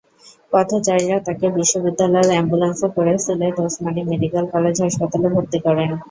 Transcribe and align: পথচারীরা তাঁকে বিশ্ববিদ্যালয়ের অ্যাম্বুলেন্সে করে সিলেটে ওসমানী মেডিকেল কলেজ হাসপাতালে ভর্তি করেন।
পথচারীরা 0.53 1.17
তাঁকে 1.25 1.47
বিশ্ববিদ্যালয়ের 1.57 2.31
অ্যাম্বুলেন্সে 2.31 2.87
করে 2.95 3.13
সিলেটে 3.25 3.61
ওসমানী 3.65 4.01
মেডিকেল 4.11 4.45
কলেজ 4.53 4.75
হাসপাতালে 4.83 5.27
ভর্তি 5.35 5.57
করেন। 5.65 5.89